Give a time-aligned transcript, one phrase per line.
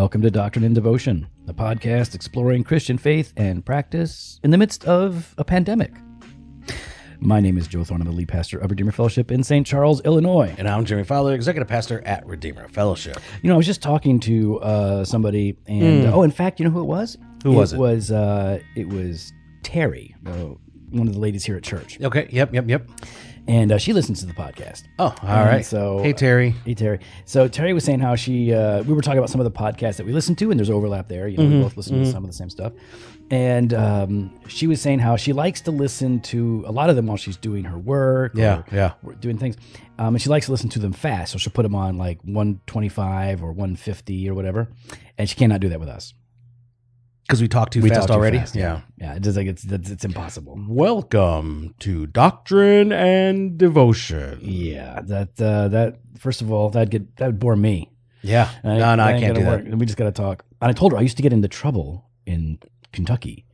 [0.00, 4.86] Welcome to Doctrine and Devotion, a podcast exploring Christian faith and practice in the midst
[4.86, 5.92] of a pandemic.
[7.18, 8.00] My name is Joe Thorn.
[8.00, 9.66] I'm the lead pastor of Redeemer Fellowship in St.
[9.66, 10.54] Charles, Illinois.
[10.56, 13.18] And I'm Jimmy Fowler, executive pastor at Redeemer Fellowship.
[13.42, 16.70] You know, I was just talking to uh, somebody, and oh, in fact, you know
[16.70, 17.18] who it was?
[17.42, 17.78] Who was it?
[17.78, 20.54] was uh, it was Terry, uh,
[20.92, 22.26] one of the ladies here at church, Okay.
[22.30, 22.54] Yep.
[22.54, 22.68] Yep.
[22.70, 22.90] Yep.
[23.50, 24.84] And uh, she listens to the podcast.
[24.98, 25.64] Oh, all And right.
[25.64, 26.50] So hey, Terry.
[26.64, 27.00] Hey Terry.
[27.24, 29.96] So Terry was saying how she uh, we were talking about some of the podcasts
[29.96, 31.28] that we listen to, and there's overlap there.
[31.28, 31.56] You know, Mm-hmm.
[31.58, 32.72] we both listen to some of the same stuff.
[33.32, 37.06] And um, she was saying how she likes to listen to a lot of them
[37.06, 38.32] while she's doing her work.
[38.34, 38.92] Yeah, or yeah.
[39.20, 39.56] doing things.
[39.98, 42.18] Um, and she likes to listen to them fast, so she'll put them on like
[42.24, 44.68] 125 or 150 or whatever.
[45.18, 46.14] And she cannot do that with us.
[47.30, 48.38] Because we talked too We fast talk too already.
[48.38, 48.80] fast, yeah.
[48.98, 50.58] Yeah, it's just like it's it's, it's impossible.
[50.68, 54.40] Welcome to Doctrine and Devotion.
[54.42, 57.92] Yeah, that uh, that first of all, that'd get that would bore me.
[58.22, 58.50] Yeah.
[58.64, 59.48] And no, no, that I can't do that.
[59.48, 59.64] work.
[59.64, 60.44] And we just got to talk.
[60.60, 62.58] And I told her I used to get into trouble in
[62.90, 63.46] Kentucky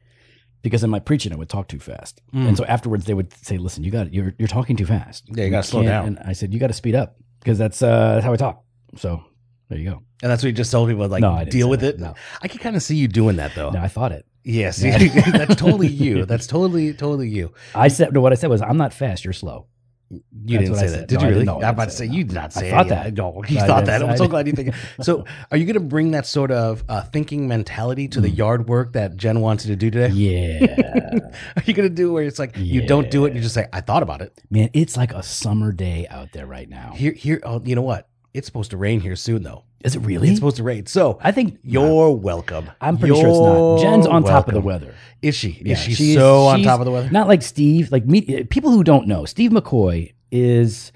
[0.63, 2.23] because in my preaching I would talk too fast.
[2.33, 5.25] And so afterwards they would say, "Listen, you got you're you're talking too fast.
[5.29, 6.07] Yeah, you gotta slow down.
[6.07, 8.65] And I said, "You got to speed up because that's uh, that's how I talk."
[8.97, 9.23] So
[9.69, 10.03] there you go.
[10.23, 11.95] And that's what you just told people, like, No, I didn't deal say with that.
[11.97, 12.01] it.
[12.01, 12.15] No.
[12.43, 13.71] I can kind of see you doing that, though.
[13.71, 14.25] Now I thought it.
[14.45, 14.91] Yeah, see,
[15.31, 16.25] that's totally you.
[16.31, 17.53] That's totally, totally you.
[17.75, 18.21] I said no.
[18.21, 19.25] What I said was, "I'm not fast.
[19.25, 19.67] You're slow."
[20.09, 21.01] You That's didn't what I say said.
[21.01, 21.09] that.
[21.09, 21.41] Did No, you I really?
[21.41, 22.15] didn't- no, I I'm about didn't to say say that.
[22.15, 23.15] you did not I say thought that.
[23.15, 23.99] No, you I thought didn't that.
[23.99, 24.75] say- I'm I so didn't- glad you think.
[25.03, 28.69] So, are you going to bring that sort of uh, thinking mentality to the yard
[28.69, 30.15] work that Jen wants you to do today?
[30.15, 31.19] Yeah,
[31.57, 33.55] Are you going to do where it's like you don't do it and you just
[33.57, 36.93] say, "I thought about it." man, it's like a summer day out there right now.
[36.95, 37.41] Here, here.
[37.43, 38.09] Oh, you know what?
[38.37, 39.65] It's supposed to rain here soon, though.
[39.83, 40.29] Is it really?
[40.29, 40.85] It's supposed to rain.
[40.85, 42.71] So I think you're welcome.
[42.83, 43.79] I'm pretty sure it's not.
[43.81, 44.95] Jen's on top of the weather.
[45.23, 45.63] Is she?
[45.65, 47.09] Yeah, is she so on top of the weather?
[47.11, 47.91] Not like Steve.
[47.91, 50.93] Like me, people who don't know, Steve McCoy is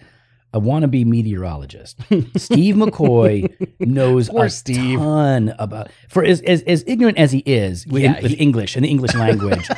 [0.53, 1.99] a wannabe meteorologist.
[2.37, 3.49] Steve McCoy
[3.81, 4.99] knows Poor a Steve.
[4.99, 8.75] ton about for as, as as ignorant as he is with, Yeah, with he- English
[8.77, 9.69] and the English language.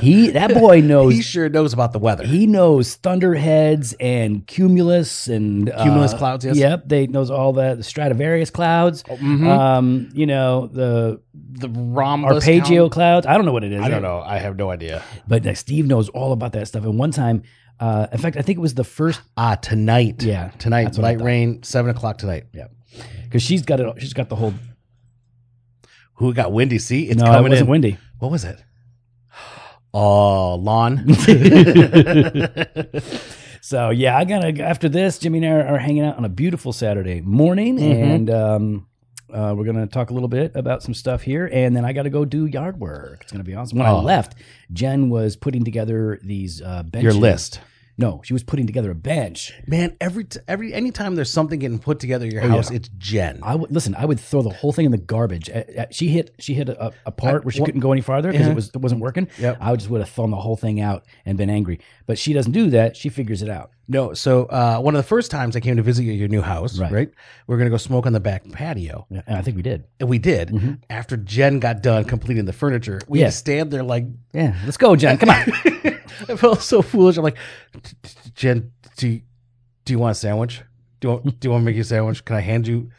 [0.00, 2.24] he that boy knows He sure knows about the weather.
[2.26, 6.56] he knows thunderheads and cumulus and uh, Cumulus clouds, yes.
[6.56, 7.78] Yep, they knows all that.
[7.78, 9.02] The Stradivarius clouds.
[9.04, 9.46] mhm.
[9.48, 11.20] Um, you know the
[11.56, 12.34] the rhombus.
[12.46, 13.26] arpeggio count- clouds.
[13.26, 13.80] I don't know what it is.
[13.82, 14.20] I don't know.
[14.20, 15.02] I have no idea.
[15.26, 16.84] But uh, Steve knows all about that stuff.
[16.84, 17.42] And one time,
[17.80, 19.20] uh, in fact, I think it was the first.
[19.36, 20.22] Ah, tonight.
[20.22, 20.84] Yeah, tonight.
[20.84, 22.44] that's what I Light rain, seven o'clock tonight.
[22.52, 22.68] Yeah,
[23.24, 24.00] because she's got it.
[24.00, 24.54] She's got the whole.
[26.14, 26.78] Who got windy?
[26.78, 27.70] See, it's no, it coming wasn't in.
[27.70, 27.98] windy.
[28.20, 28.62] What was it?
[29.92, 31.04] Oh, lawn.
[33.60, 35.18] So yeah, I gotta after this.
[35.18, 38.02] Jimmy and I are, are hanging out on a beautiful Saturday morning, Mhm.
[38.14, 38.86] and um,
[39.34, 42.04] uh, we're gonna talk a little bit about some stuff here, and then I got
[42.04, 43.18] to go do yard work.
[43.22, 43.78] It's gonna be awesome.
[43.78, 44.00] When I Oh.
[44.00, 44.36] left,
[44.72, 47.60] Jen was putting together these uh, Your list,
[47.96, 49.52] No, she was putting together a bench.
[49.66, 49.96] man.
[50.00, 52.76] Every t- every anytime there's something getting put together in your Oh, house, yeah.
[52.78, 53.38] it's Jen.
[53.42, 53.94] I would listen.
[53.94, 55.48] I would throw the whole thing in the garbage.
[55.48, 56.34] Uh, uh, She hit.
[56.40, 58.52] She hit a, a part I- where she well- couldn't go any farther because Yeah.
[58.52, 59.28] it was it wasn't working.
[59.38, 59.58] Yep.
[59.60, 61.78] I would just would have thrown the whole thing out and been angry.
[62.06, 62.96] But she doesn't do that.
[62.96, 63.70] She figures it out.
[63.86, 66.40] No, so uh, one of the first times I came to visit your, your new
[66.40, 66.90] house, Right.
[66.90, 67.10] right?
[67.46, 69.84] We are gonna go smoke on the back patio, Yeah, And I think we did.
[70.00, 70.48] and we did.
[70.48, 70.78] Mhm.
[70.88, 73.26] After Jen got done completing the furniture, we Yeah.
[73.26, 74.54] had to stand there like Yeah.
[74.64, 75.18] Let's go, Jen.
[75.18, 75.44] Come on.
[76.28, 77.16] I felt so foolish.
[77.16, 77.36] I'm like,
[78.34, 79.22] Jen, do you,
[79.84, 80.62] do you want a sandwich?
[81.00, 82.24] Do you want, do you want to make you a sandwich?
[82.24, 82.90] Can I hand you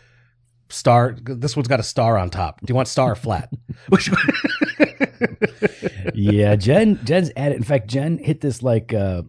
[0.69, 1.15] star?
[1.21, 2.59] This one's got a star on top.
[2.61, 3.49] Do you want star or flat?
[3.89, 4.09] Which
[6.13, 6.99] yeah, Jen.
[7.03, 7.57] Jen's at it.
[7.57, 9.23] In fact, Jen hit this like uh,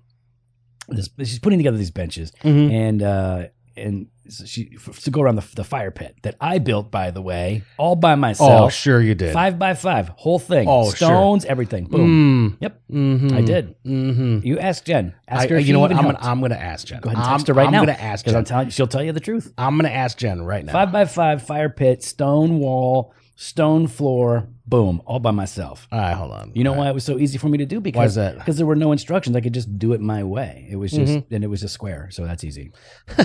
[0.88, 1.08] this.
[1.18, 2.72] She's putting together these benches Mhm.
[2.72, 7.10] and uh, and she to go around the, the fire pit that I built, by
[7.10, 8.60] the way, all by myself.
[8.66, 9.32] Oh, sure you did.
[9.32, 10.68] Five by five, whole thing.
[10.68, 11.08] Oh, sure.
[11.08, 11.84] Stones, everything.
[11.86, 12.52] Boom.
[12.52, 12.56] Mm.
[12.60, 12.80] Yep.
[12.90, 13.32] Mhm.
[13.32, 13.74] I did.
[13.84, 14.46] Mm-hmm.
[14.46, 15.14] You ask Jen.
[15.28, 15.58] Ask I, her.
[15.58, 15.92] You know what?
[15.92, 16.18] I'm gonna.
[16.20, 17.00] I'm gonna ask Jen.
[17.00, 17.80] Go ahead and I'm, text her right I'm now.
[17.80, 18.36] gonna ask Jen.
[18.36, 19.52] I'm telling you, she'll tell you the truth.
[19.58, 20.72] I'm gonna ask Jen right now.
[20.72, 25.86] Five by five fire pit, stone wall, stone floor, boom, all by myself.
[25.92, 26.52] All right, hold on.
[26.54, 26.90] You know All why right.
[26.90, 27.80] it was so easy for me to do?
[27.80, 28.38] Because Why is that?
[28.38, 29.36] Because there were no instructions.
[29.36, 30.66] I could just do it my way.
[30.70, 31.34] It was just, Mm-hmm.
[31.34, 32.72] and it was a square, so that's easy.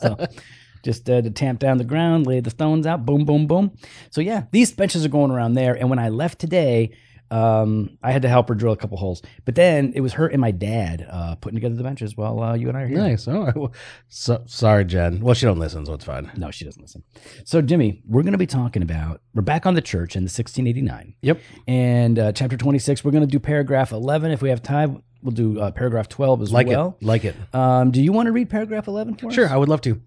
[0.00, 0.16] so
[0.82, 3.76] just uh, to tamp down the ground, lay the stones out, boom, boom, boom.
[4.10, 5.74] So yeah, these benches are going around there.
[5.74, 6.90] And when I left today,
[7.32, 9.22] um, I had to help her drill a couple holes.
[9.46, 12.54] But then it was her and my dad uh, putting together the benches while uh,
[12.54, 12.98] you and I are here.
[12.98, 13.26] Nice.
[13.26, 13.56] Right.
[13.56, 13.72] Well,
[14.08, 15.20] so, sorry, Jen.
[15.20, 16.30] Well, she don't listen, so it's fine.
[16.36, 17.02] No, she doesn't listen.
[17.44, 20.26] So, Jimmy, we're going to be talking about, we're back on the church in the
[20.28, 21.14] 1689.
[21.22, 21.40] Yep.
[21.66, 24.30] And uh, chapter 26, we're going to do paragraph 11.
[24.30, 26.98] If we have time, we'll do uh, paragraph 12 as Like well.
[27.00, 27.04] it.
[27.06, 27.34] Like it.
[27.54, 29.34] Um, do you want to read paragraph 11 for us?
[29.34, 30.00] Sure, I would love to.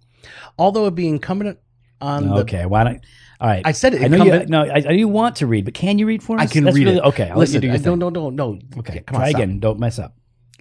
[0.60, 1.58] Although it be incumbent
[2.02, 3.06] on the Okay, why don't
[3.42, 3.62] All right.
[3.66, 4.02] I said it.
[4.04, 6.06] I know you, incumbent- no, I, I know you want to read, but can you
[6.08, 6.44] read for us?
[6.44, 7.04] I can That's read it.
[7.04, 8.00] Okay, I'll Listen, let you do your I, thing.
[8.00, 8.60] no, no, no, no.
[8.80, 9.42] Okay, come on, try stop.
[9.42, 9.60] again.
[9.60, 10.16] Don't mess up.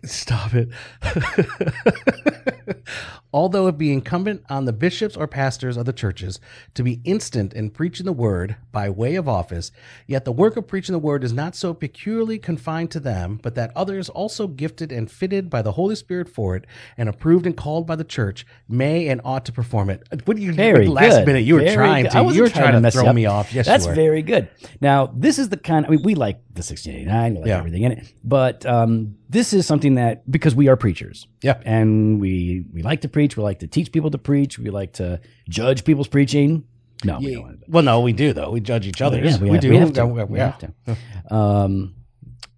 [0.07, 0.69] Stop it.
[3.33, 6.39] Although it be incumbent on the bishops or pastors of the churches
[6.75, 9.73] to be instant in preaching the word by way of office,
[10.07, 13.57] yet the work of preaching the word is not so peculiarly confined to them, but
[13.57, 16.65] that others also gifted and fitted by the Holy Spirit for it,
[16.97, 20.07] and approved and called by the church, may and ought to perform it.
[20.27, 21.27] What you Very last good.
[21.27, 22.13] minute you were Very trying good.
[22.13, 23.15] to I you were trying, to, mess throw up.
[23.17, 23.53] me off.
[23.53, 24.49] Yes, That's very good.
[24.81, 25.87] Now, this is the kind.
[25.87, 27.59] I mean, we like the 1689, we like Yeah.
[27.59, 31.61] everything in it, but um, this is something that because we are preachers, Yeah.
[31.65, 34.93] and we we like to preach, we like to teach people to preach, we like
[34.95, 36.65] to judge people's preaching.
[37.05, 37.67] No, we don't want to.
[37.69, 38.51] Well, no, we do though.
[38.51, 39.17] We judge each other.
[39.19, 39.71] Yeah, we, have- do.
[39.71, 40.01] We have to.
[40.17, 40.25] Yeah.
[40.25, 41.35] We have to.
[41.35, 41.97] Um,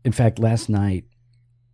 [0.04, 1.04] in fact, last night,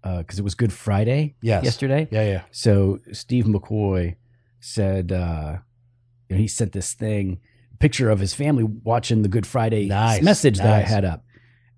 [0.03, 1.65] because it was Good Friday Yes.
[1.65, 2.43] yesterday, Yeah, yeah.
[2.51, 4.17] so Steve McCoy
[4.61, 5.59] said uh,
[6.29, 7.41] you know, he sent this thing
[7.79, 10.89] picture of his family watching the Good Friday Nice, message that I nice.
[10.89, 11.25] had up,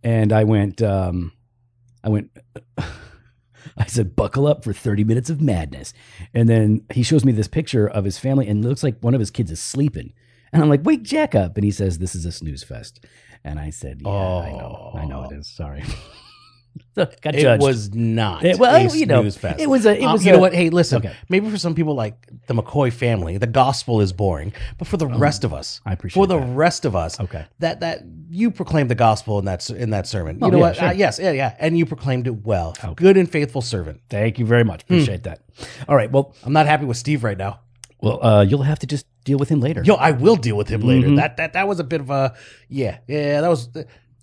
[0.04, 1.32] and I went, um,
[2.04, 2.30] I went.
[3.76, 5.94] I said, "Buckle up for thirty minutes of madness,"
[6.34, 9.14] and then he shows me this picture of his family, and it looks like one
[9.14, 10.12] of his kids is sleeping,
[10.52, 13.04] and I'm like, "Wake Jack up!" And he says, "This is a snooze fest,"
[13.42, 15.48] and I said, "Yeah, I know, I know it is.
[15.48, 15.82] Sorry."
[16.94, 17.62] so, got It judged.
[17.62, 18.44] was not.
[18.44, 19.60] It- well, a you know, snooze fest.
[19.60, 20.54] it was a- it Um, was you a- know what?
[20.54, 20.98] Hey, listen.
[20.98, 21.12] Okay.
[21.28, 22.14] Maybe for some people like
[22.46, 24.52] the McCoy family, the gospel is boring.
[24.78, 26.54] But for the rest of us, I appreciate for the that.
[26.54, 27.44] rest of us, Okay.
[27.60, 30.36] that that you proclaimed the gospel in that s- in that sermon.
[30.40, 30.76] You Oh, know yeah, what?
[30.76, 30.88] sure.
[30.88, 32.74] Uh, yes, yeah, yeah, and you proclaimed it well.
[32.96, 34.00] Good and faithful servant.
[34.10, 34.82] Thank you very much.
[34.82, 35.40] Appreciate that.
[35.88, 36.10] All right.
[36.10, 37.60] Well, I'm not happy with Steve right now.
[38.00, 39.82] well, uh, you'll have to just deal with him later.
[39.82, 41.06] Yo, I will deal with him later.
[41.06, 41.16] Mm-hmm.
[41.16, 42.34] That that that was a bit of a
[42.68, 43.40] yeah, yeah.
[43.40, 43.68] That was.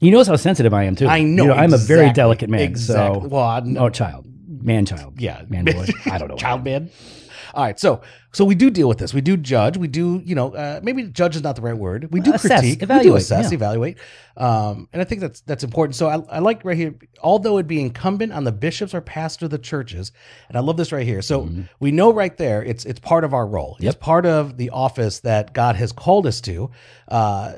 [0.02, 1.08] He knows how sensitive I am too.
[1.08, 1.46] I know.
[1.46, 2.62] You I'm a very exactly, delicate man.
[2.62, 3.22] Exactly.
[3.22, 3.86] So, well, I know.
[3.86, 5.44] oh, child, man, child, Yeah.
[5.48, 5.88] man, boy.
[6.12, 6.36] I don't know.
[6.36, 6.90] child man.
[7.54, 8.02] All right, so
[8.32, 9.14] so we do deal with this.
[9.14, 9.76] We do judge.
[9.76, 12.08] We do, you know, uh, maybe judge is not the right word.
[12.10, 12.80] We do Assess, critique.
[12.80, 13.56] we do evaluate, assess, yeah.
[13.56, 13.98] evaluate,
[14.38, 15.96] um, and I think that's that's important.
[15.98, 16.96] So I, I like right here.
[17.22, 20.14] Although it'd be incumbent on the bishops or pastor of the churches,
[20.48, 21.22] and I love this right here.
[21.22, 21.50] So
[21.82, 23.76] we know right there, it's it's part of our role.
[23.82, 24.02] It's Mm-hmm.
[24.06, 26.72] Part of the office that God has called us to.
[27.10, 27.56] Uh,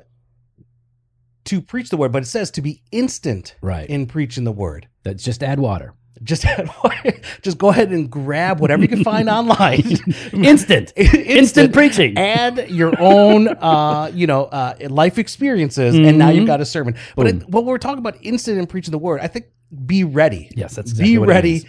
[1.46, 3.90] to preach the word, but it says to be instant Right.
[3.90, 5.94] in preaching the word That's just add water.
[6.24, 7.14] just add water.
[7.42, 9.82] just go ahead and grab whatever you can find online
[10.34, 12.18] Instant, instant preaching.
[12.18, 16.38] add your own uh you know uh life experiences and now Mm-hmm.
[16.38, 19.20] you've got a sermon but it, when we're talking about instant in preaching the word
[19.22, 19.48] i think
[19.86, 21.68] be ready Yes, that's exactly be what ready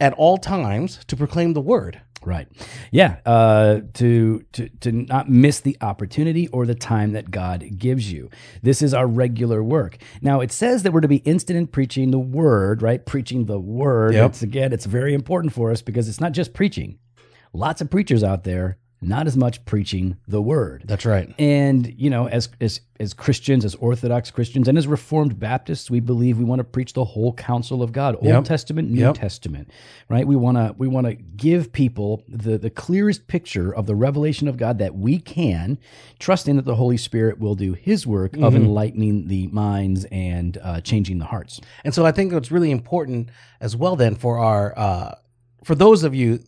[0.00, 2.48] at all times to proclaim the word Right.
[2.90, 3.16] Yeah.
[3.26, 8.30] Uh, to to to not miss the opportunity or the time that God gives you.
[8.62, 9.98] This is our regular work.
[10.22, 12.82] Now it says that we're to be instant in preaching the word.
[12.82, 13.04] Right.
[13.04, 14.14] Preaching the word.
[14.14, 14.30] Yep.
[14.30, 14.72] It's again.
[14.72, 16.98] It's very important for us because it's not just preaching.
[17.52, 20.82] Lots of preachers out there, not as much preaching the word.
[20.86, 25.38] that's right And you know, as as as Christians, as Orthodox Christians, and as Reformed
[25.40, 28.44] Baptists, we believe we want to preach the whole counsel of God, Old Yep.
[28.44, 29.16] Testament, New Yep.
[29.16, 29.68] Testament,
[30.08, 30.24] right?
[30.26, 34.46] We want to we want to give people the the clearest picture of the revelation
[34.48, 35.78] of God that we can,
[36.20, 38.56] trusting that the Holy Spirit will do His work of Mm-hmm.
[38.64, 41.60] enlightening the minds and uh, changing the hearts.
[41.84, 43.28] and so i think it's really important
[43.60, 45.14] as well then for our uh
[45.64, 46.38] for those of you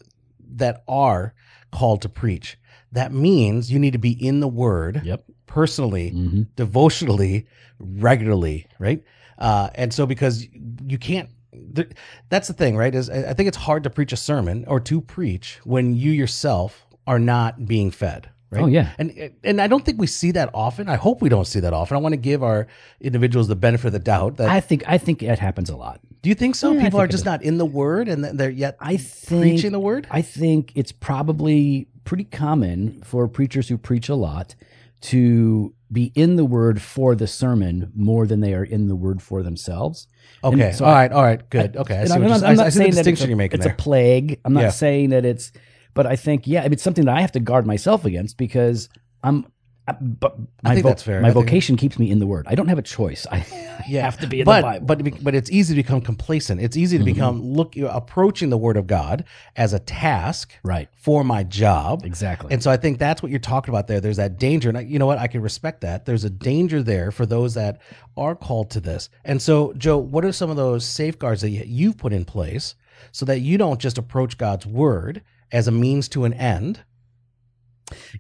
[0.63, 1.35] that are
[1.77, 2.49] called to preach.
[2.93, 5.25] That means you need to be in the word Yep.
[5.47, 7.47] personally hmm devotionally
[7.79, 9.03] regularly right?
[9.39, 10.47] Uh, and so because
[10.93, 11.29] you can't
[11.75, 11.91] th-
[12.31, 12.95] that's the thing right?
[12.95, 16.11] Is i I think it's hard to preach a sermon or to preach when you
[16.23, 18.63] yourself are not being fed right?
[18.63, 18.89] Oh yeah.
[18.99, 19.09] and
[19.49, 20.89] and i don't think we see that often.
[20.89, 21.97] I hope we don't see that often.
[21.97, 22.67] I want to give our
[23.01, 26.01] individuals the benefit of the doubt that I think I think it happens a lot.
[26.27, 28.51] Do you think so Yeah, people think are just not in the word and they're
[28.51, 33.79] yet I think preaching the word I think it's probably pretty common for preachers who
[33.79, 34.57] preach a lot
[35.03, 39.23] to be in the word for the sermon more than they are in the word
[39.23, 40.09] for themselves.
[40.43, 42.51] Okay so all I- right all right good okay I see, I'm not, I'm I-
[42.51, 44.41] I not see the saying that it's distinction a, you're making it's there a plague.
[44.45, 44.71] I'm not Yeah.
[44.71, 45.53] saying that it's,
[45.95, 48.89] but I think yeah, it's something that I have to guard myself against because
[49.23, 49.47] I'm.
[49.89, 51.21] I, but my, think that's fair.
[51.21, 52.47] my I vocation keeps me in the word.
[52.49, 53.25] I don't have a choice.
[53.31, 53.37] I,
[53.79, 54.03] I yeah.
[54.03, 54.87] have to be in but, the Bible.
[54.97, 55.09] Mm-hmm.
[55.11, 56.61] But but it's easy to become complacent.
[56.61, 59.25] It's easy to become look approaching the Word of God
[59.55, 60.89] as a task right.
[60.97, 62.05] for my job.
[62.05, 62.53] Exactly.
[62.53, 64.01] And so I think that's what you're talking about there.
[64.01, 65.19] There's that danger, and I, you know what?
[65.19, 66.05] I can respect that.
[66.05, 67.81] There's a danger there for those that
[68.17, 69.09] are called to this.
[69.25, 72.75] And so, Joe, what are some of those safeguards that you've put in place
[73.13, 76.81] so that you don't just approach God's Word as a means to an end?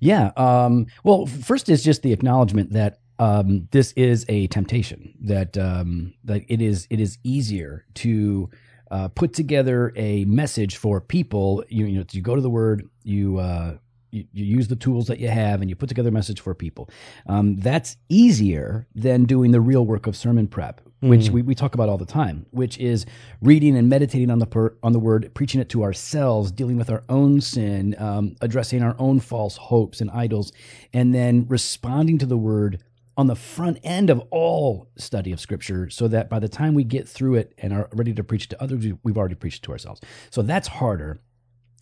[0.01, 0.31] Yeah.
[0.37, 5.15] Um, well, first is just the acknowledgement that um, this is a temptation.
[5.21, 8.51] That um, that it is it is easier to
[8.91, 11.65] uh, put together a message for people.
[11.69, 13.39] You, you know, you go to the Word, you.
[13.39, 13.79] Uh,
[14.13, 16.89] you, use the tools that you have and you put together a message for people.
[17.27, 20.81] Um, that's easier than doing the real work of sermon prep.
[21.09, 23.07] Which we, we talk about all the time, which is
[23.41, 26.91] reading and meditating on the per, on the word, preaching it to ourselves, dealing with
[26.91, 30.53] our own sin, um, addressing our own false hopes and idols,
[30.93, 32.83] and then responding to the word
[33.17, 36.85] on the front end of all study of scripture so that by the time we
[36.85, 39.73] get through it and are ready to preach to others, we- we've already preached to
[39.73, 40.01] ourselves.
[40.31, 41.19] So that's harder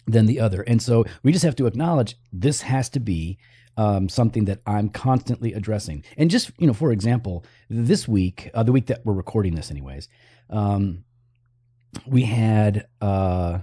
[0.07, 0.63] than the other.
[0.63, 3.39] And so we just have to acknowledge this has to be
[3.77, 6.05] um, something that I'm constantly addressing.
[6.17, 9.71] And just, you know, for example, this week, uh, the week that we're recording this,
[9.71, 10.09] anyways,
[10.51, 11.05] um,
[12.07, 13.61] we had uh,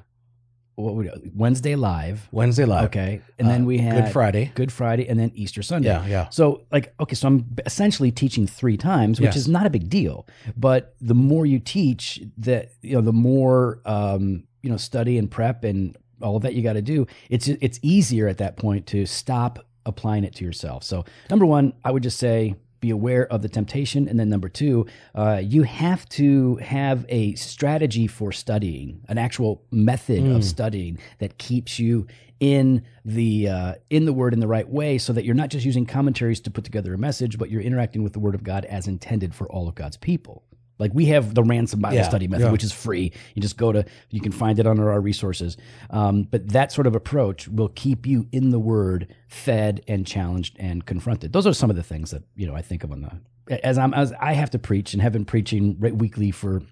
[0.75, 2.27] what would, Wednesday live.
[2.31, 2.85] Wednesday live.
[2.85, 3.21] Okay.
[3.37, 4.51] And then Uh, we had Good Friday.
[4.55, 5.89] Good Friday and then Easter Sunday.
[5.89, 6.29] Yeah, yeah.
[6.29, 9.35] So, like, okay, so I'm essentially teaching three times, which Yes.
[9.35, 10.27] is not a big deal.
[10.57, 15.29] But the more you teach, that you know, the more um, you know, study and
[15.29, 17.07] prep and all of that you got to do.
[17.29, 20.83] It's it's easier at that point to stop applying it to yourself.
[20.83, 24.49] So, number one, I would just say be aware of the temptation, and then number
[24.49, 30.97] two, uh, you have to have a strategy for studying, an actual method of studying
[31.19, 32.07] that keeps you
[32.39, 35.63] in the uh, in the word in the right way, so that you're not just
[35.63, 38.65] using commentaries to put together a message, but you're interacting with the word of God
[38.65, 40.43] as intended for all of God's people.
[40.81, 42.51] Like we have the ransom Bible Yeah, study method, yeah.
[42.51, 43.13] which is free.
[43.35, 45.55] You just go to, you can find it under our resources.
[45.91, 50.57] Um, but that sort of approach will keep you in the Word, fed and challenged
[50.59, 51.31] and confronted.
[51.33, 53.77] Those are some of the things that you know I think of on the as
[53.77, 56.63] I'm as I have to preach and have been preaching right weekly for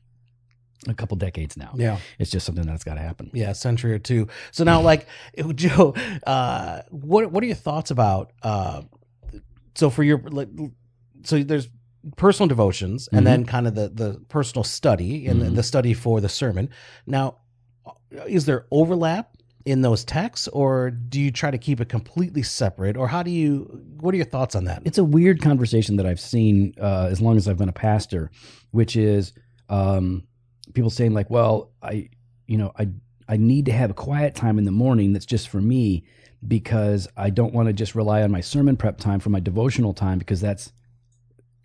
[0.88, 1.74] a couple decades now.
[1.76, 1.98] Yeah.
[2.18, 3.30] it's just something that's got to happen.
[3.34, 4.28] Yeah, a century or two.
[4.52, 5.08] So now, like,
[5.56, 5.94] Joe,
[6.26, 8.32] uh, what what are your thoughts about?
[8.42, 8.84] Uh,
[9.76, 10.50] so for your, like,
[11.24, 11.68] so there's
[12.16, 16.22] personal devotions, and then kind of the the personal study and the, the study for
[16.22, 16.70] the sermon.
[17.06, 17.38] Now,
[18.28, 22.98] is there overlap in those texts, or do you try to keep it completely separate,
[22.98, 23.84] or how do you?
[24.00, 24.82] What are your thoughts on that?
[24.86, 28.32] it's a weird conversation that I've seen uh, as long as I've been a pastor,
[28.72, 29.34] which is
[29.70, 30.24] um,
[30.74, 32.10] people saying like, "Well, I,
[32.48, 32.90] you know, I
[33.28, 36.04] I need to have a quiet time in the morning that's just for me
[36.48, 39.94] because I don't want to just rely on my sermon prep time for my devotional
[39.94, 40.72] time because that's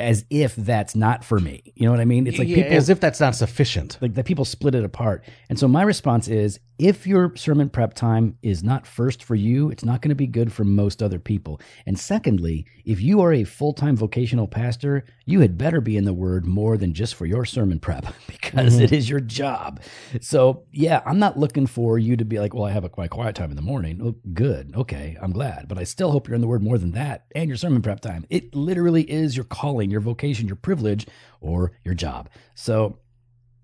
[0.00, 1.72] as if that's not for me.
[1.76, 2.26] You know what I mean?
[2.26, 3.98] It's like Yeah, people as if that's not sufficient.
[4.00, 5.24] like that people split it apart.
[5.48, 9.70] And so my response is if your sermon prep time is not first for you,
[9.70, 11.60] it's not going to be good for most other people.
[11.86, 16.12] And secondly, if you are a full-time vocational pastor, you had better be in the
[16.12, 18.84] word more than just for your sermon prep because mm-hmm.
[18.84, 19.80] it is your job.
[20.20, 23.12] So, yeah, I'm not looking for you to be like, "Well, I have a quiet
[23.12, 24.74] quiet time in the morning." Oh, good.
[24.74, 25.68] Okay, I'm glad.
[25.68, 28.00] But I still hope you're in the word more than that and your sermon prep
[28.00, 28.26] time.
[28.30, 31.06] It literally is your calling, your vocation, your privilege
[31.40, 32.28] or your job.
[32.56, 32.98] So,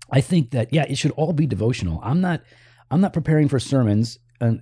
[0.09, 1.99] I think that yeah, it should all be devotional.
[2.03, 2.41] I'm not
[2.91, 4.61] I'm not preparing for sermons and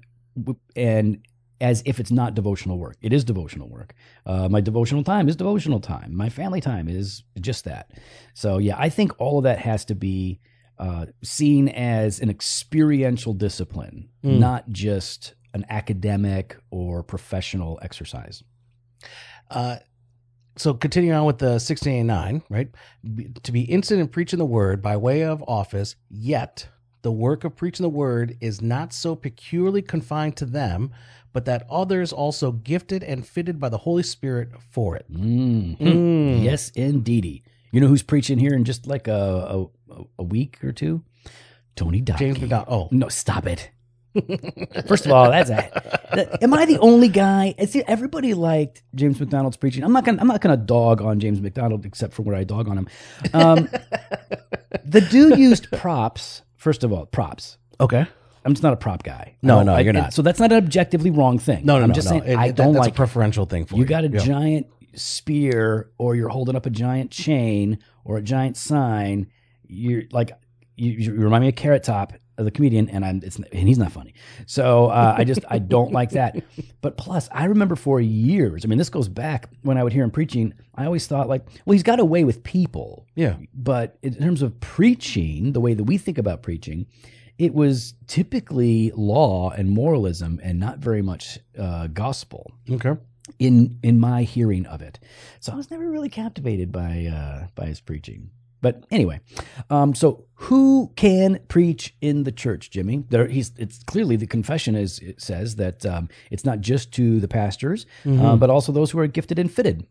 [0.75, 1.21] and
[1.61, 2.95] as if it's not devotional work.
[3.01, 3.93] It is devotional work.
[4.25, 6.15] Uh, my devotional time is devotional time.
[6.15, 7.91] My family time is just that.
[8.33, 10.39] So yeah, I think all of that has to be
[10.77, 14.07] uh, seen as an experiential discipline,
[14.39, 18.41] not just an academic or professional exercise.
[19.49, 19.77] Uh,
[20.57, 22.69] so continuing on with the 1689, right?
[23.15, 26.69] Be- To be instant in preaching the word by way of office, yet
[27.01, 30.91] the work of preaching the word is not so peculiarly confined to them,
[31.31, 35.05] but that others also gifted and fitted by the Holy Spirit for it.
[35.11, 35.77] Mm.
[35.79, 36.43] Mm.
[36.43, 37.43] Yes, indeedy.
[37.71, 41.03] You know who's preaching here in just like a a, a week or two?
[41.75, 42.17] Tony Dodd.
[42.17, 42.67] James MacDonald.
[42.69, 43.69] Oh, No, stop it.
[44.87, 45.69] First of all, that's a.
[46.15, 47.53] that- am I the only guy?
[47.67, 49.83] See, everybody liked James MacDonald's preaching.
[49.83, 50.19] I'm not gonna.
[50.19, 52.87] I'm not gonna dog on James MacDonald except for where I dog on him.
[53.33, 53.69] Um,
[54.83, 56.41] the dude used props.
[56.59, 57.57] First of all, props.
[57.79, 58.05] okay.
[58.45, 59.35] I'm just not a prop guy.
[59.41, 60.13] No, no, I- you're not.
[60.13, 61.65] So that's not an objectively wrong thing.
[61.65, 61.93] No, no, I'm no.
[61.95, 62.19] just no.
[62.19, 63.81] saying It- I it- don't that's like a preferential thing for you.
[63.81, 64.19] you got a Yeah.
[64.19, 69.27] giant spear or you're holding up a giant chain or a giant sign
[69.67, 70.31] you're like
[70.75, 73.77] you, you remind me of carrot top of the comedian and i'm it's and he's
[73.77, 74.13] not funny
[74.47, 76.41] so uh, i just i don't like that
[76.81, 80.03] but plus i remember for years i mean this goes back when i would hear
[80.03, 83.35] him preaching i always thought like well he's got a way with people Yeah.
[83.53, 86.87] but in terms of preaching the way that we think about preaching
[87.37, 92.95] it was typically law and moralism and not very much uh, gospel Okay.
[93.39, 94.99] in in my hearing of it.
[95.39, 98.31] So I was never really captivated by uh, by his preaching.
[98.61, 99.21] But anyway,
[99.69, 103.03] um, so who can preach in the church, Jimmy?
[103.09, 103.51] There, he's.
[103.57, 107.85] It's clearly the confession is it says that um, it's not just to the pastors,
[108.05, 109.85] uh, but also those who are gifted and fitted.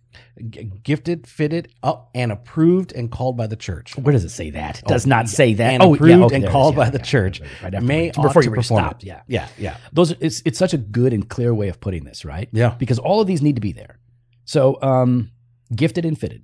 [0.50, 3.96] G- gifted, fitted, up, and approved and called by the church.
[3.96, 4.78] Where does it say that?
[4.80, 5.72] It does not say that.
[5.74, 6.78] And oh, approved yeah, okay, and called is.
[6.78, 7.40] by the yeah, church.
[7.62, 9.04] right after may before you perform stopped.
[9.04, 9.48] Yeah, Yeah.
[9.58, 9.76] Yeah.
[9.92, 10.12] those.
[10.12, 12.48] It's it's such a good and clear way of putting this, right?
[12.52, 12.74] Yeah.
[12.78, 13.98] because all of these need to be there.
[14.44, 15.30] So, um,
[15.74, 16.42] gifted and fitted.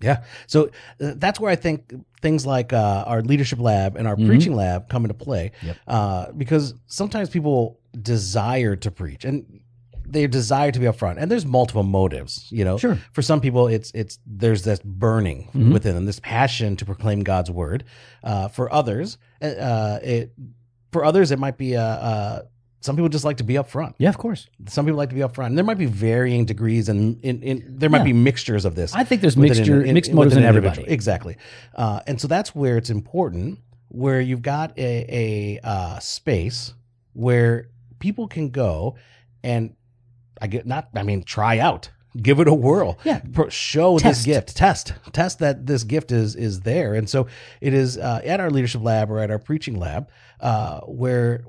[0.00, 0.22] Yeah.
[0.46, 1.92] So uh, that's where I think
[2.22, 4.26] things like uh, our leadership lab and our Mhm.
[4.26, 5.52] preaching lab come into play.
[5.62, 5.76] Yep.
[5.86, 9.60] Uh, because sometimes people desire to preach and
[10.12, 12.46] they desire to be upfront, and there's multiple motives.
[12.50, 12.98] You know, Sure.
[13.12, 15.72] for some people, it's it's there's this burning Mhm.
[15.72, 17.84] within them, this passion to proclaim God's word.
[18.24, 20.32] Uh, for others, uh, it
[20.90, 22.42] for others it might be uh, uh,
[22.80, 23.94] some people just like to be upfront.
[23.98, 24.48] Yeah, of course.
[24.68, 25.46] Some people like to be upfront.
[25.46, 28.04] And there might be varying degrees, and in, in, there might Yeah.
[28.04, 28.94] be mixtures of this.
[28.94, 30.84] I think there's mixture, an- in- mixed motives in everybody.
[30.88, 31.36] Exactly.
[31.74, 33.58] Uh, and so that's where it's important,
[33.88, 36.72] where you've got a, a uh, space
[37.12, 37.68] where
[37.98, 38.96] people can go
[39.42, 39.74] and
[40.40, 42.98] I get not, I mean, try out, give it a whirl.
[43.04, 43.20] Yeah.
[43.32, 44.24] Pro- show Test.
[44.24, 46.94] this gift, test, test that this gift is is there.
[46.94, 47.26] And so
[47.60, 50.08] it is uh, at our leadership lab or at our preaching lab
[50.40, 51.44] uh, where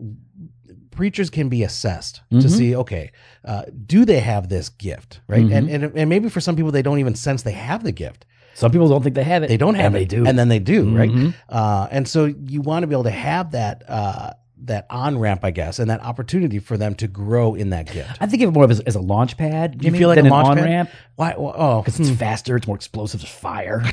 [0.91, 2.49] preachers can be assessed to Mhm.
[2.49, 3.11] see okay
[3.45, 5.55] uh, do they have this gift right Mhm.
[5.57, 8.25] and, and and maybe for some people they don't even sense they have the gift
[8.53, 9.47] Some people don't think they have it.
[9.49, 10.25] they don't have and it They do.
[10.27, 11.33] and then they do right Mhm.
[11.49, 14.31] uh, and so you want to be able to have that uh,
[14.63, 18.17] that on ramp i guess and that opportunity for them to grow in that gift
[18.21, 19.77] I think of it more of as, as a launch pad.
[19.79, 22.55] Do you feel like a an launch on ramp why well, oh because it's faster.
[22.55, 23.21] It's more explosive.
[23.21, 23.83] There's fire.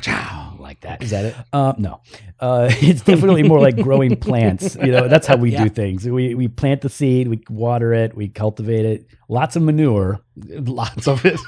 [0.59, 1.01] Like that.
[1.03, 2.01] is that it Uh, no,
[2.39, 4.75] uh, it's definitely more like growing plants.
[4.75, 5.63] You know, that's how we Yeah.
[5.63, 6.07] do things.
[6.07, 9.07] We we plant the seed, we water it, we cultivate it.
[9.27, 11.39] Lots of manure, lots of it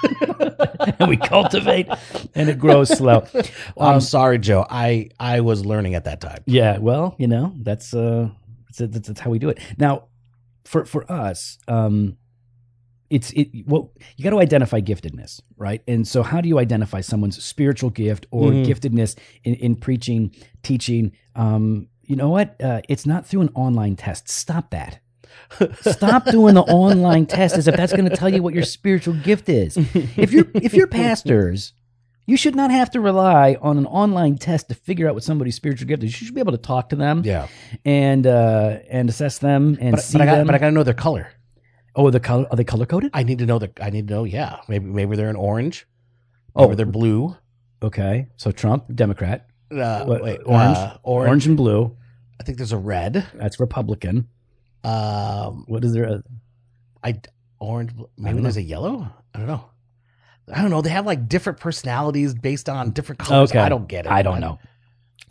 [0.99, 1.87] and we cultivate,
[2.35, 3.25] and it grows slow.
[3.77, 7.53] i'm Um, sorry joe i i was learning at that time Yeah, well, you know,
[7.61, 8.29] that's uh,
[8.77, 9.59] that's, that's, how we do it.
[9.77, 10.07] Now,
[10.65, 12.17] for for us, um,
[13.09, 13.49] it's it.
[13.67, 15.81] Well, you got to identify giftedness, right?
[15.87, 18.65] And so, how do you identify someone's spiritual gift or Mhm.
[18.65, 21.11] giftedness in, in preaching, teaching?
[21.35, 22.55] Um, you know what?
[22.61, 24.29] Uh, it's not through an online test.
[24.29, 24.99] Stop that.
[25.81, 29.13] Stop doing the online test as if that's going to tell you what your spiritual
[29.15, 29.77] gift is.
[29.77, 31.73] If you're if you're pastors,
[32.27, 35.55] you should not have to rely on an online test to figure out what somebody's
[35.55, 36.19] spiritual gift is.
[36.21, 37.47] You should be able to talk to them yeah
[37.85, 40.45] and uh, and assess them and but, see but i got them.
[40.47, 41.27] but i got to know their color
[41.95, 43.11] oh, the color are they color coded?
[43.13, 45.87] i need to know the i need to know yeah maybe maybe they're an orange
[46.55, 46.63] Oh.
[46.63, 47.35] maybe they're blue
[47.83, 50.77] Okay, so Trump, Democrat, uh, What, wait, orange?
[50.77, 51.97] uh, orange orange and blue.
[52.39, 54.27] i think there's a red That's Republican.
[54.83, 56.03] um What is there?
[56.05, 56.23] A,
[57.03, 57.19] I
[57.59, 57.91] orange.
[58.17, 59.07] Maybe don't there's a yellow.
[59.33, 59.65] I don't know.
[60.53, 60.81] I don't know.
[60.81, 63.51] They have like different personalities based on different colors.
[63.51, 63.59] Okay.
[63.59, 64.11] I don't get it.
[64.11, 64.59] I don't know.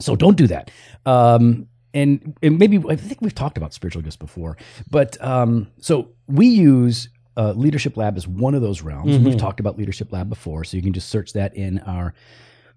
[0.01, 0.71] So don't do that.
[1.07, 4.57] Um, and, and maybe I think we've talked about spiritual gifts before,
[4.91, 9.17] but um, so we use uh, Leadership Lab as one of those realms.
[9.17, 9.25] Mhm.
[9.25, 12.15] We've talked about Leadership Lab before, so you can just search that in our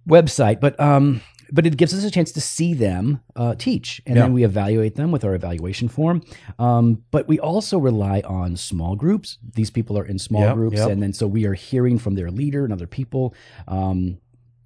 [0.08, 0.60] website.
[0.60, 1.22] But um,
[1.54, 4.24] but it gives us a chance to see them uh, teach, and Yeah.
[4.24, 6.22] then we evaluate them with our evaluation form.
[6.58, 9.38] Um, but we also rely on small groups.
[9.56, 10.90] These people are in small Yep, groups, yep.
[10.90, 13.34] and then so we are hearing from their leader and other people.
[13.68, 14.18] Um,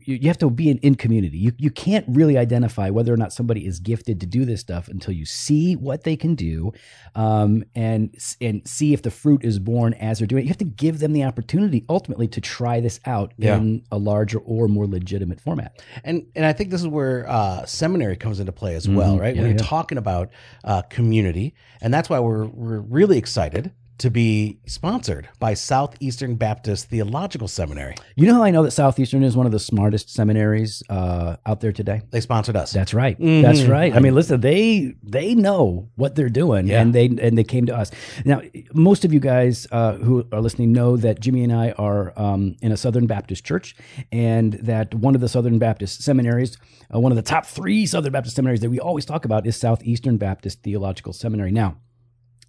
[0.07, 1.37] you, you have to be in, in community.
[1.37, 4.87] You, you can't really identify whether or not somebody is gifted to do this stuff
[4.87, 6.71] until you see what they can do
[7.15, 10.45] um, and and see if the fruit is born as they're doing it.
[10.45, 13.57] You have to give them the opportunity ultimately to try this out Yeah.
[13.57, 15.81] in a larger or more legitimate format.
[16.03, 19.19] And and I think this is where uh, seminary comes into play as well, Mhm.
[19.19, 19.35] right?
[19.35, 19.65] Yeah, when you're yeah.
[19.67, 20.29] talking about
[20.63, 26.87] uh, community, and that's why we're we're really excited to be sponsored by Southeastern Baptist
[26.89, 27.95] Theological Seminary.
[28.15, 31.61] You know how I know that Southeastern is one of the smartest seminaries uh, out
[31.61, 32.01] there today?
[32.11, 32.71] They sponsored us.
[32.71, 33.19] That's right.
[33.19, 33.41] Mhm.
[33.41, 33.95] That's right.
[33.95, 36.81] I mean, listen, they they know what they're doing, Yeah.
[36.81, 37.89] and they and they came to us.
[38.23, 38.41] Now,
[38.73, 42.55] most of you guys uh, who are listening know that Jimmy and I are um,
[42.61, 43.75] in a Southern Baptist church,
[44.11, 46.57] and that one of the Southern Baptist seminaries,
[46.93, 49.55] uh, one of the top three Southern Baptist seminaries that we always talk about, is
[49.57, 51.51] Southeastern Baptist Theological Seminary.
[51.51, 51.77] Now.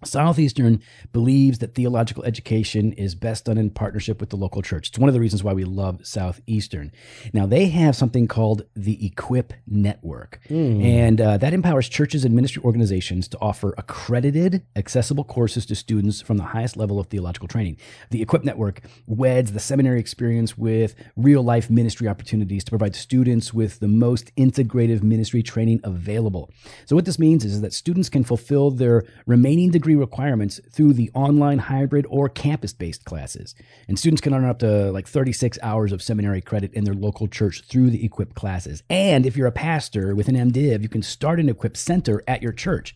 [0.03, 0.81] Southeastern
[1.11, 4.89] believes that theological education is best done in partnership with the local church.
[4.89, 6.91] It's one of the reasons why we love Southeastern.
[7.33, 10.83] Now, they have something called the Equip Network, Mm.
[10.83, 16.21] and uh, that empowers churches and ministry organizations to offer accredited, accessible courses to students
[16.21, 17.77] from the highest level of theological training.
[18.09, 23.53] The Equip Network weds the seminary experience with real life ministry opportunities to provide students
[23.53, 26.49] with the most integrative ministry training available.
[26.85, 31.11] So, what this means is that students can fulfill their remaining degree requirements through the
[31.13, 33.55] online, hybrid, or campus based classes.
[33.87, 37.27] And students can earn up to like 36 hours of seminary credit in their local
[37.27, 38.83] church through the Equip classes.
[38.89, 42.41] And if you're a pastor with an MDiv, you can start an Equip center at
[42.41, 42.95] your church.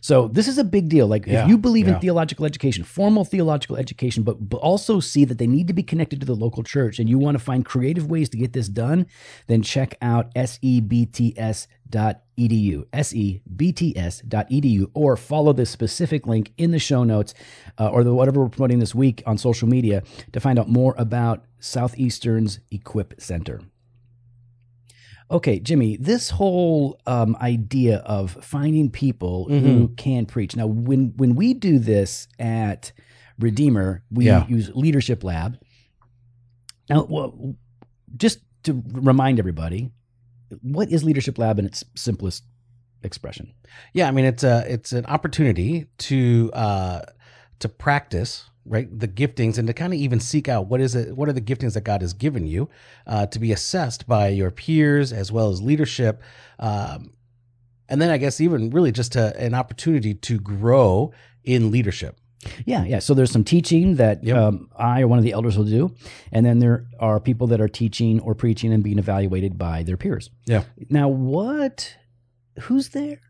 [0.00, 1.06] So this is a big deal.
[1.06, 1.94] Like Yeah, if you believe yeah.
[1.94, 5.82] in theological education, formal theological education, but, but also see that they need to be
[5.82, 8.68] connected to the local church and you want to find creative ways to get this
[8.68, 9.06] done,
[9.46, 11.66] then check out sebts.edu,
[13.48, 17.34] sebts.edu, or follow the specific link in the show notes
[17.78, 20.94] uh, or the, whatever we're promoting this week on social media to find out more
[20.98, 23.60] about Southeastern's Equip Center.
[25.30, 29.94] Okay, Jimmy, this whole um, idea of finding people who Mm-hmm.
[29.94, 30.56] can preach.
[30.56, 32.92] Now, when when we do this at
[33.38, 34.46] Redeemer, we Yeah.
[34.48, 35.58] use Leadership Lab.
[36.88, 37.54] Now, well,
[38.16, 39.90] just to remind everybody,
[40.62, 42.42] what is Leadership Lab in its simplest
[43.04, 43.52] expression?
[43.94, 47.02] Yeah, I mean it's a it's an opportunity to uh
[47.60, 51.16] to practice right the giftings and to kind of even seek out what is it
[51.16, 52.68] what are the giftings that God has given you
[53.06, 56.20] uh, to be assessed by your peers as well as leadership
[56.58, 57.12] um,
[57.88, 62.16] and then I guess even really just a, an opportunity to grow in leadership.
[62.64, 63.00] Yeah, yeah.
[63.00, 64.36] So there's some teaching that Yep.
[64.36, 65.94] um, I or one of the elders will do,
[66.32, 69.96] and then there are people that are teaching or preaching and being evaluated by their
[69.96, 70.30] peers.
[70.46, 70.62] Yeah.
[70.88, 71.96] Now, what?
[72.60, 73.20] Who's there?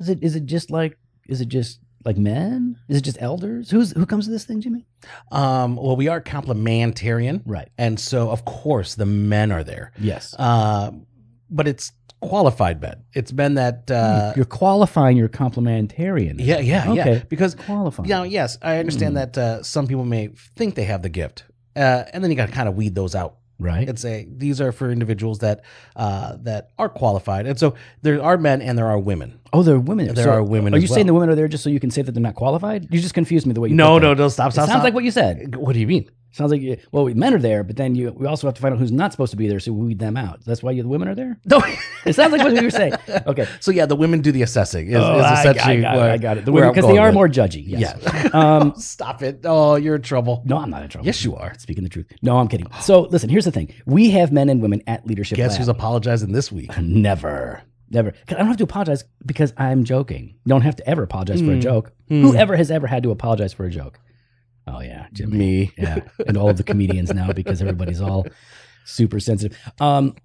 [0.00, 0.96] Is it is it just like
[1.28, 2.78] is it just like men?
[2.88, 3.70] Is it just elders?
[3.70, 4.86] Who's who comes to this thing, Jimmy?
[5.30, 7.68] Um, well, we are complementarian, Right.
[7.76, 10.34] and so of course the men are there, Yes.
[10.38, 10.92] uh,
[11.50, 13.04] but it's qualified men.
[13.12, 16.36] It's men that uh, You're qualifying your complementarian.
[16.38, 17.22] yeah, yeah, yeah, Okay.
[17.28, 18.08] because Qualifying.
[18.08, 19.16] Yeah, yes, I understand Hmm.
[19.16, 21.44] that uh, some people may think they have the gift,
[21.76, 23.88] uh, and then you got to kind of weed those out Right.
[23.88, 25.62] and say these are for individuals that
[25.96, 27.46] uh, that are qualified.
[27.46, 29.40] And so there are men and there are women.
[29.52, 30.12] Oh, there are women.
[30.14, 31.06] There So are women Are you saying well.
[31.06, 32.86] the women are there just so you can say that they're not qualified?
[32.92, 33.74] You just confused me the way you.
[33.74, 34.06] No, put that.
[34.08, 34.84] no, no, stop, It stop, sounds stop.
[34.84, 35.56] like what you said.
[35.56, 36.10] What do you mean?
[36.36, 38.74] Sounds like you, well, men are there, but then you we also have to find
[38.74, 40.44] out who's not supposed to be there, so we weed them out.
[40.44, 41.38] That's why you, the women are there.
[41.46, 41.62] No.
[42.04, 42.92] It sounds like what you were saying.
[43.26, 44.86] Okay, so yeah, the women do the assessing.
[44.90, 45.80] Is, Oh, is I, I got it.
[45.82, 46.44] where- I got it.
[46.44, 47.14] The women because they are with.
[47.14, 47.64] more judgy.
[47.66, 47.98] Yes.
[48.00, 48.28] Yeah.
[48.32, 49.40] um, Stop it.
[49.44, 50.42] Oh, you're in trouble.
[50.44, 51.04] no, I'm not in trouble.
[51.06, 51.54] Yes, you are.
[51.58, 52.06] Speaking the truth.
[52.22, 52.68] No, I'm kidding.
[52.80, 55.36] So listen, here's the thing: we have men and women at leadership.
[55.36, 55.58] Guess Lab.
[55.58, 56.70] who's apologizing this week?
[56.80, 57.62] Never.
[57.90, 58.12] Never.
[58.28, 60.34] I don't have to apologize because I'm joking.
[60.44, 61.46] You don't have to ever apologize Hmm.
[61.46, 61.92] for a joke.
[62.08, 63.98] Whoever has ever had to apologize for a joke?
[64.66, 65.36] Oh yeah, Jimmy.
[65.36, 65.72] Me.
[65.78, 68.26] Yeah, and all of the comedians now because everybody's all
[68.84, 69.56] super sensitive.
[69.80, 70.16] Um,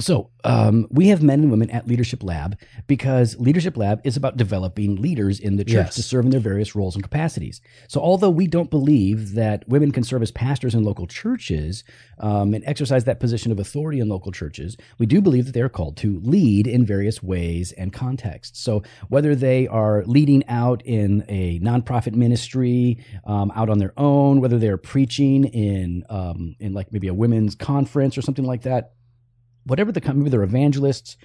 [0.00, 4.36] so um, we have men and women at Leadership Lab because Leadership Lab is about
[4.36, 5.94] developing leaders in the church Yes.
[5.94, 7.60] to serve in their various roles and capacities.
[7.88, 11.84] So although we don't believe that women can serve as pastors in local churches
[12.18, 15.60] um, and exercise that position of authority in local churches, we do believe that they
[15.60, 18.58] are called to lead in various ways and contexts.
[18.60, 24.40] So whether they are leading out in a nonprofit ministry, um, out on their own,
[24.40, 28.92] whether they're preaching in um, in like maybe a women's conference or something like that,
[29.66, 31.16] whatever the maybe they're evangelists,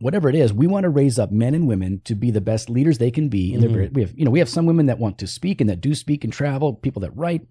[0.00, 2.68] whatever it is, we want to raise up men and women to be the best
[2.68, 3.54] leaders they can be.
[3.54, 3.74] In their Mhm.
[3.74, 5.80] vari- we have you know we have some women that want to speak and that
[5.80, 7.46] do speak and travel, people that write.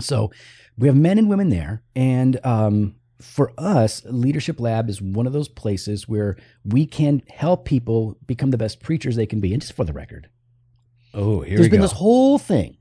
[0.00, 0.30] So
[0.76, 5.32] we have men and women there, and um, for us, Leadership Lab is one of
[5.32, 9.52] those places where we can help people become the best preachers they can be.
[9.52, 10.28] And just for the record,
[11.14, 11.84] Oh, here there's been go.
[11.84, 12.76] this whole thing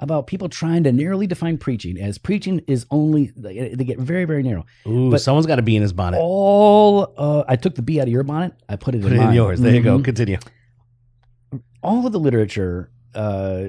[0.00, 4.42] about people trying to narrowly define preaching as preaching is only they get very very
[4.42, 4.64] narrow.
[4.88, 6.18] Ooh, but- someone's got to be in his bonnet.
[6.20, 9.20] All uh, I took the B out of your bonnet, I put it Put in
[9.20, 9.60] it in yours.
[9.60, 9.98] There you go.
[9.98, 10.04] Mhm.
[10.04, 10.38] Continue.
[11.82, 13.66] All of the literature, uh,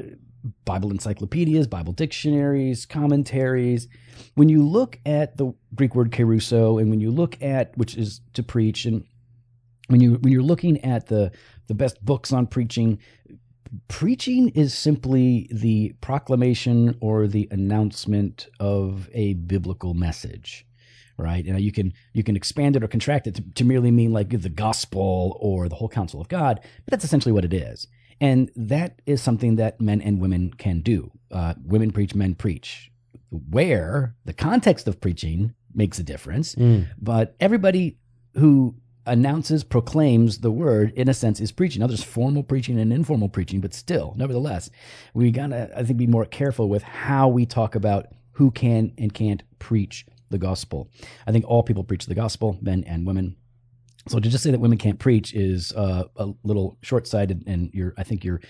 [0.66, 3.88] Bible encyclopedias, Bible dictionaries, commentaries.
[4.36, 8.22] When you look at the Greek word kerusso, and when you look at which is
[8.34, 9.04] to preach, and
[9.88, 11.32] when you when you're looking at the
[11.68, 13.00] the best books on preaching,
[13.88, 20.66] preaching is simply the proclamation or the announcement of a biblical message
[21.18, 21.46] right?
[21.46, 24.30] And you can you can expand it or contract it to, to merely mean like
[24.30, 27.88] the gospel or the whole counsel of god but that's essentially what it is.
[28.20, 31.12] And that is something that men and women can do.
[31.32, 32.92] Uh, women preach men preach.
[33.30, 36.56] Where the context of preaching makes a difference
[37.00, 37.98] but everybody
[38.34, 41.80] who announces, proclaims the word, in a sense, is preaching.
[41.80, 44.70] Now, there's formal preaching and informal preaching, but still, nevertheless,
[45.14, 49.14] we gotta, I think, be more careful with how we talk about who can and
[49.14, 50.90] can't preach the gospel.
[51.28, 53.36] I think all people preach the gospel, men and women.
[54.08, 57.94] So to just say that women can't preach is uh, a little short-sighted, and your,
[57.98, 58.42] I think your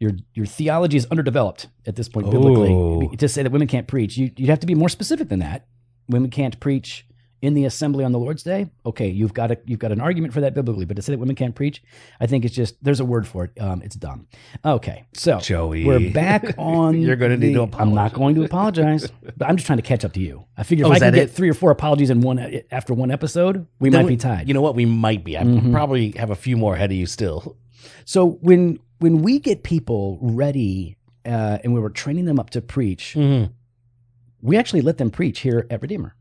[0.00, 2.70] your your theology is underdeveloped at this point biblically.
[2.70, 3.08] Oh.
[3.16, 5.66] To say that women can't preach, you, you'd have to be more specific than that.
[6.08, 7.06] Women can't preach
[7.40, 10.32] in the assembly on the Lord's Day, okay, you've got a you've got an argument
[10.34, 10.84] for that biblically.
[10.84, 11.82] But to say that women can't preach,
[12.20, 13.52] I think it's just there's a word for it.
[13.60, 14.26] Um, it's dumb.
[14.64, 15.84] Okay, so Joey.
[15.84, 17.00] we're back on.
[17.00, 19.82] You're gonna need the- to I'm not going to apologize, but I'm just trying to
[19.82, 20.44] catch up to you.
[20.56, 21.30] I figure Oh, if I can get it?
[21.30, 24.48] three or four apologies in one after one episode, we Then might we- be tied.
[24.48, 24.74] You know what?
[24.74, 25.38] We might be.
[25.38, 25.72] I Mhm.
[25.72, 27.56] probably have a few more ahead of you still.
[28.04, 32.60] so when when we get people ready uh, and we were training them up to
[32.60, 33.16] preach,
[34.42, 36.14] we actually let them preach here at Redeemer.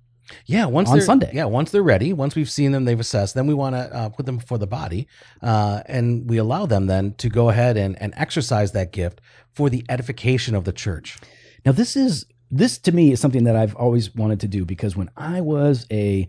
[0.46, 1.32] Yeah, once On they're, Sunday.
[1.34, 4.10] Yeah, once they're ready, once we've seen them, they've assessed, then we want to uh,
[4.10, 5.08] put them before the body,
[5.42, 9.22] uh, and we allow them then to go ahead and, and exercise that gift
[9.54, 11.18] for the edification of the church.
[11.66, 14.96] Now this is this to me is something that I've always wanted to do because
[14.96, 16.28] when I was a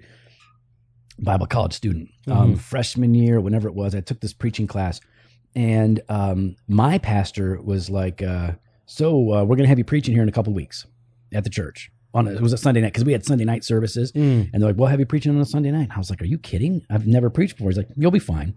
[1.19, 2.11] Bible college student.
[2.29, 5.01] Um, freshman year, whenever it was, I took this preaching class,
[5.55, 8.53] and um, my pastor was like, uh,
[8.87, 10.87] "So uh, we're going to have you preaching here in a couple weeks
[11.33, 13.65] at the church." On a, it was a Sunday night because we had Sunday night
[13.65, 16.21] services, and they're like, "We'll have you preaching on a Sunday night." I was like,
[16.21, 16.85] "Are you kidding?
[16.91, 18.55] I've never preached before." He's like, "You'll be fine."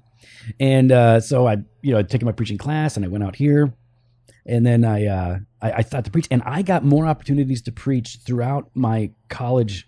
[0.59, 3.35] And uh, so I, you know, I'd taken my preaching class, and I went out
[3.35, 3.73] here,
[4.45, 7.71] and then I, uh, I, I thought to preach, and I got more opportunities to
[7.71, 9.87] preach throughout my college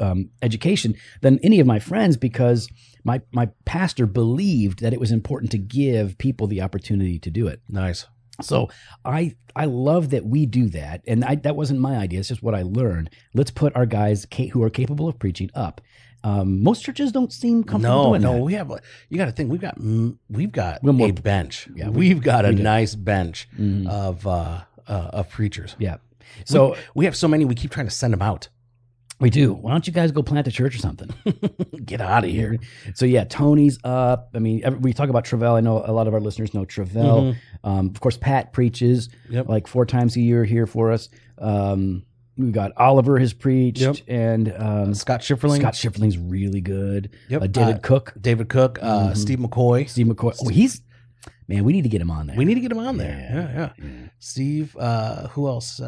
[0.00, 2.68] um, education than any of my friends because
[3.04, 7.46] my my pastor believed that it was important to give people the opportunity to do
[7.46, 7.60] it.
[7.68, 8.06] Nice.
[8.40, 8.70] So
[9.04, 12.20] I I love that we do that, and I, that wasn't my idea.
[12.20, 13.10] It's just what I learned.
[13.34, 15.80] Let's put our guys ca- who are capable of preaching up.
[16.24, 18.42] Um, most churches don't seem comfortable No, doing no, that.
[18.42, 18.70] we have.
[18.70, 19.76] a- You got to think we've got
[20.30, 21.68] we've got We're more- a bench.
[21.74, 23.88] Yeah, we- we've got a nice bench Mhm.
[23.88, 25.76] of uh, uh, of preachers.
[25.78, 25.96] Yeah.
[26.46, 27.44] So We have so many.
[27.44, 28.48] We keep trying to send them out.
[29.22, 29.54] We do.
[29.54, 31.08] Why don't you guys go plant a church or something?
[31.84, 32.58] Get out of here.
[32.94, 34.28] So yeah, Tony's up.
[34.34, 35.56] I mean, we talk about Travell.
[35.56, 37.34] I know a lot of our listeners know Travell.
[37.64, 39.34] Um, of course, Pat preaches Mm-hmm.
[39.34, 39.48] Yep.
[39.48, 41.08] like four times a year here for us.
[41.38, 42.04] Um,
[42.36, 43.96] we've got Oliver has preached, Yep.
[44.08, 47.10] and um, Scott Schifferling, Scott Schifferling's really good.
[47.28, 47.42] Yep.
[47.42, 49.16] Uh, David Uh, Cook, David Cook, uh, Mhm.
[49.16, 49.88] Steve McCoy.
[49.88, 50.36] Steve McCoy.
[50.42, 50.82] Oh, he's
[51.48, 51.64] man.
[51.64, 52.36] We need to get him on there.
[52.36, 53.16] We need to get him on there.
[53.32, 53.52] Yeah.
[53.52, 54.08] Yeah, yeah.
[54.18, 54.76] Steve.
[54.76, 55.80] Uh, who else?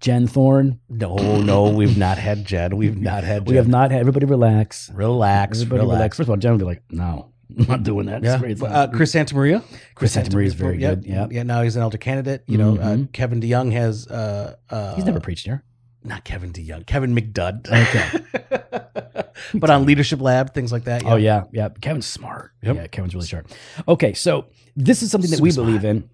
[0.00, 0.80] Uh, Jen Thorn.
[0.88, 2.76] no, no, we've not had Jen.
[2.76, 3.46] We've not had.
[3.46, 4.00] We have not had.
[4.00, 4.90] Everybody relax.
[4.94, 5.96] Relax, Everybody relax.
[5.96, 6.16] relax.
[6.16, 8.32] First of all, Jen will be like, "No, I'm not doing that." Yeah.
[8.34, 8.52] It's great.
[8.52, 9.62] It's Uh, not- Chris Santamaria.
[9.94, 11.04] Chris Santamaria is very yeah, good.
[11.06, 11.42] Yeah, Yeah.
[11.42, 12.44] Now he's an elder candidate.
[12.46, 13.12] You know, uh, Mhm.
[13.12, 14.06] Kevin DeYoung has.
[14.08, 15.62] Uh, uh, he's never preached here.
[16.02, 16.86] Not Kevin DeYoung.
[16.86, 17.68] Kevin McDudd.
[17.68, 19.24] Okay.
[19.54, 21.04] but on Leadership Lab, things like that.
[21.04, 21.68] Oh yeah, yeah.
[21.82, 22.52] Kevin's smart.
[22.62, 22.76] Yep.
[22.76, 23.48] Yeah, Kevin's really sharp.
[23.86, 26.08] Okay, so this is something that we Super believe in.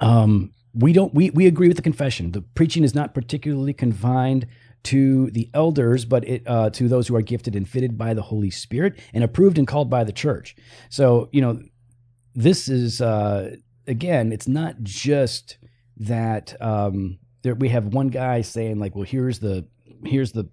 [0.00, 1.14] Um, we don't.
[1.14, 2.32] We we agree with the confession.
[2.32, 4.46] The preaching is not particularly confined
[4.84, 8.22] to the elders, but it uh, to those who are gifted and fitted by the
[8.22, 10.56] Holy Spirit and approved and called by the church.
[10.88, 11.60] So you know,
[12.34, 13.56] this is uh,
[13.86, 15.58] again, it's not just
[15.96, 19.66] that um, there, we have one guy saying like, well, here's the
[20.04, 20.48] here's the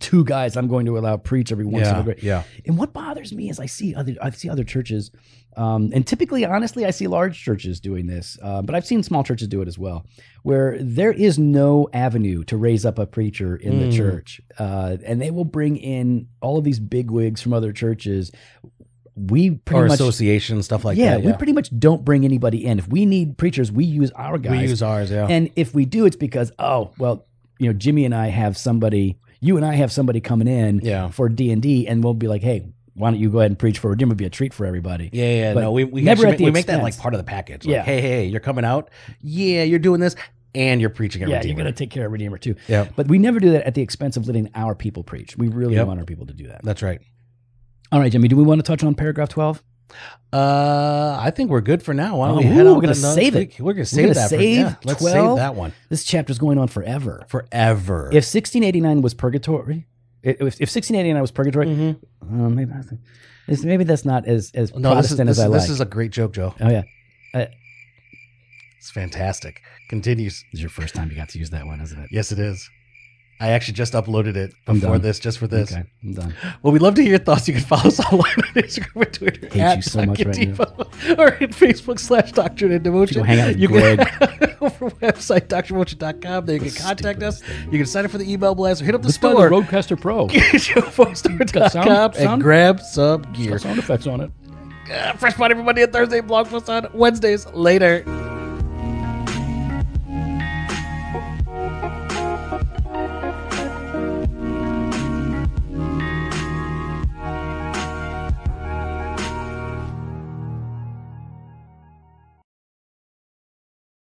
[0.00, 2.22] two guys I'm going to allow preach every once in a yeah, great.
[2.22, 2.42] yeah.
[2.66, 5.10] And what bothers me is I see other I see other churches,
[5.56, 9.22] um, and typically, honestly, I see large churches doing this, uh, but I've seen small
[9.22, 10.04] churches do it as well,
[10.42, 13.96] where there is no avenue to raise up a preacher in the Mm.
[13.96, 18.32] church, uh, and they will bring in all of these big wigs from other churches.
[19.16, 21.24] We pretty Or much, association stuff like yeah, that.
[21.24, 22.78] we pretty much don't bring anybody in.
[22.78, 24.52] If we need preachers, we use our guys.
[24.52, 25.10] we use ours.
[25.10, 25.26] Yeah.
[25.28, 27.26] And if we do, it's because oh well,
[27.58, 31.08] you know, Jimmy and I have somebody, you and I have somebody coming in Yeah.
[31.10, 33.58] for D and D, and we'll be like, hey, why don't you go ahead and
[33.58, 34.10] preach for dinner?
[34.10, 35.08] Would be a treat for everybody.
[35.12, 37.14] Yeah, yeah, But no, we, we never actually at the we make that like part
[37.14, 37.64] of the package.
[37.64, 37.82] Like, Yeah.
[37.82, 38.90] hey, hey, you're coming out.
[39.22, 40.16] Yeah, you're doing this,
[40.54, 42.56] and you're preaching every Yeah, you're gonna take care of Redeemer too.
[42.68, 45.36] Yeah, But we never do that at the expense of letting our people preach.
[45.38, 45.86] We really Yep.
[45.86, 46.60] want our people to do that.
[46.64, 47.00] that's right.
[47.92, 49.62] All right, Jimmy, do we want to touch on paragraph twelve?
[50.32, 52.18] Uh, I think we're good for now.
[52.18, 53.58] Why don't we head ooh, out we're gonna to another save it.
[53.60, 54.22] We're gonna We're save gonna that.
[54.30, 55.12] for, save yeah, let's 12?
[55.12, 57.24] save that one This chapter's going on forever.
[57.28, 58.06] forever.
[58.12, 59.86] If 1689 was purgatory,
[60.22, 61.96] if, if 1689 was purgatory, Mhm.
[62.22, 62.92] uh, maybe, that's-
[63.48, 65.60] it's- maybe that's not as as no, this is Protestant this, as I like.
[65.62, 66.54] this is a great joke, Joe.
[66.60, 66.82] oh yeah,
[68.78, 69.60] It's fantastic.
[69.88, 70.44] Continues.
[70.52, 72.08] this is your first time you got to use that one, isn't it?
[72.12, 72.68] Yes, it is.
[73.42, 75.72] I actually just uploaded it before this, just for this.
[75.72, 76.34] Okay, I'm done.
[76.62, 77.48] Well, we'd love to hear your thoughts.
[77.48, 80.34] You can follow us online on Instagram and Twitter Hate at you so much right.
[80.36, 83.16] Devo, or at Facebook slash Doctrine and Devotion.
[83.16, 83.98] Go hang out with you Greg.
[83.98, 86.44] can over website drdevotion.com.
[86.44, 87.42] There you can contact us.
[87.70, 89.48] You can sign up for the email blast or hit up the Let's buy store.
[89.48, 90.26] the RodeCaster Pro.
[90.28, 93.52] GetYourPhoneStore.com sound- and sound- grab some gear.
[93.52, 94.30] Got sound effects on it.
[94.92, 96.20] Uh, Fresh Monday every Monday and Thursday.
[96.20, 97.46] Blog post on Wednesdays.
[97.54, 98.04] Later.